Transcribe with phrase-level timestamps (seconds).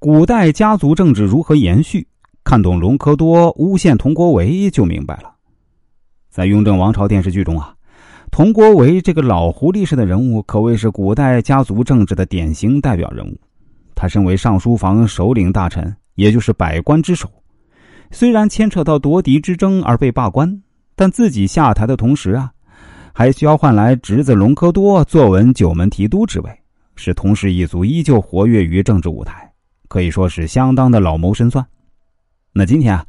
[0.00, 2.06] 古代家族政治如何延续？
[2.44, 5.34] 看懂隆科多诬陷佟国维就明白了。
[6.30, 7.74] 在雍正王朝电视剧中啊，
[8.30, 13.36] 佟国维这个老狐狸式的人物可谓是古代家族政治的典型代表人物。
[13.96, 17.28] 他身为尚书房首领大臣，也就是百官之首，
[18.12, 20.62] 虽然牵扯到夺嫡之争而被罢官，
[20.94, 22.52] 但自己下台的同时啊，
[23.12, 26.50] 还交换来侄子隆科多坐稳九门提督之位，
[26.94, 29.47] 使佟氏一族依旧活跃于政治舞台，
[29.88, 31.64] 可以说是相当的老谋深算。
[32.52, 33.04] 那今天啊，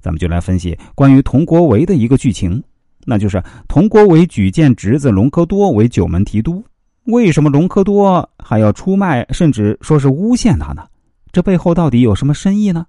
[0.00, 2.62] 咱们就来分析关于佟国维的一个剧情，
[3.04, 6.64] 那就是佟国维举荐侄子隆科多为九门提督，
[7.04, 10.84] 为什么隆科多还要出卖，甚至说是诬陷他呢？
[11.32, 12.86] 这背后到底有什么深意呢？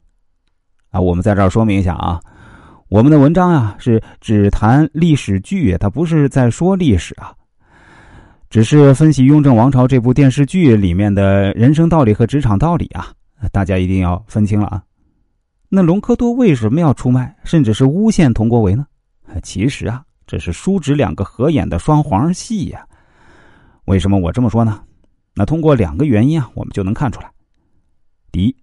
[0.91, 2.20] 啊，我们在这儿说明一下啊，
[2.88, 7.34] 我们的文章啊是只谈历史剧，它不是在说历史啊，
[8.49, 13.12] 只是分析《雍正王朝》这部电视剧里面的人生道理和职场道理啊，
[13.52, 14.84] 大家一定要分清了啊。
[15.70, 18.85] 那隆科多为什么要出卖，甚至是诬陷佟国维呢？
[19.44, 22.88] 其实啊，这是叔侄两个合演的双簧戏呀。
[23.86, 24.82] 为什么我这么说呢？
[25.36, 27.30] 那通过两个原因啊，我们就能看出来。
[28.32, 28.55] 第一，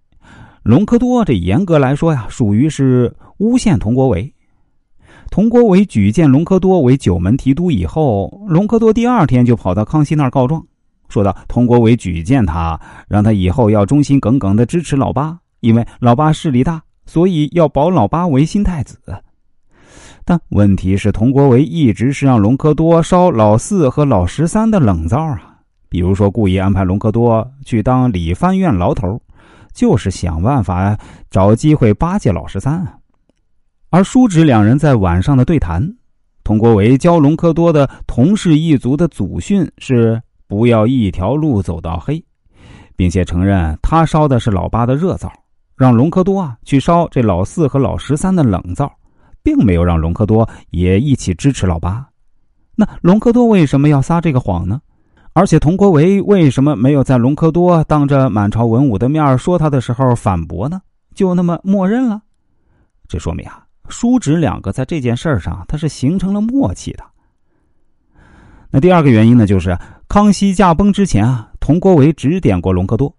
[0.62, 4.34] 隆科多这严格来说呀，属于是诬陷佟国维。
[5.30, 10.64] 佟国维举荐隆科多为九门提督以后，隆科多第二天就跑到康熙那儿告状，
[11.08, 18.98] 说道：“佟国维举荐他，让他以后要忠心耿耿的支持老八，因为老八势力大。”所以要保老八为新太子，
[20.24, 25.58] 但问题是，佟国维一直是让隆科多烧老四和老十三的冷灶啊。
[25.90, 29.20] 比如说，故意安排隆科多去当理藩院牢头，
[29.74, 30.98] 就是想办法
[31.30, 32.82] 找机会巴结老十三。
[33.90, 35.86] 而叔侄两人在晚上的对谈，
[36.42, 40.18] 佟国维教隆科多的佟氏一族的祖训是
[40.54, 42.24] 不要一条路走到黑，
[42.94, 45.32] 并且承认他烧的是老八的热灶。
[45.76, 48.88] 让隆科多啊去烧这老四和老十三的冷灶，
[49.42, 52.06] 并没有让隆科多也一起支持老八。
[52.76, 54.80] 那隆科多为什么要撒这个谎呢？
[55.32, 60.80] 而且佟国维为什么没有在隆科多当着满朝文武的面说他的时候反驳呢？
[61.12, 62.22] 就那么默认了？
[63.08, 67.04] 这说明啊，叔侄两个在这件事上他是形成了默契的。
[68.70, 69.76] 那第二个原因呢，就是
[70.14, 73.12] 康熙驾崩之前啊，佟国维指点过隆科多，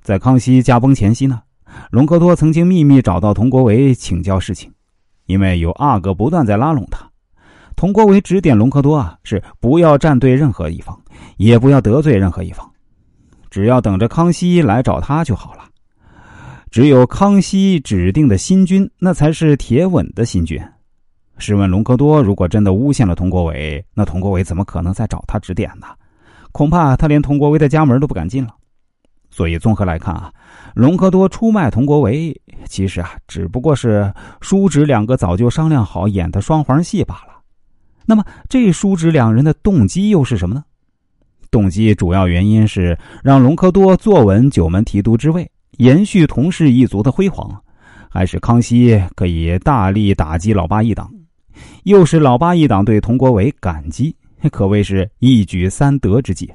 [0.00, 1.42] 在康熙驾崩前夕呢。
[1.90, 4.72] 隆科多曾经秘密找到佟国维请教事情，
[5.26, 7.06] 因为有阿哥不断在拉拢他。
[7.76, 10.98] 佟国维指点隆科多啊，是不要站队任何一方，
[11.36, 12.66] 也不要得罪任何一方，
[13.50, 15.64] 只要等着康熙来找他就好了。
[16.70, 20.58] 只有康熙指定的新君，那才是铁稳的新君。
[21.36, 25.88] 试问隆科多如果真的诬陷了佟国维，那佟国维怎么可能再找他指点呢？
[26.54, 28.54] 恐怕他连佟国维的家门都不敢进了。
[29.28, 30.32] 所以综合来看啊，
[30.76, 37.40] 隆科多出卖佟国维，其实啊只不过是叔侄两个早就商量好演的双簧戏罢了。
[38.06, 40.62] 那么这叔侄两人的动机又是什么呢？
[41.50, 47.60] 动机主要原因是让隆科多坐稳九门提督之位，延续佟氏一族的辉煌，
[48.08, 51.10] 还是康熙可以大力打击老八一党，
[51.82, 54.14] 又是老八一党对佟国维感激，
[54.50, 56.52] 可谓是一举三得之计。